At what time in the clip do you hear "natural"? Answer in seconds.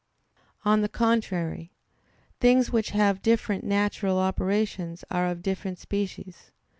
3.63-4.17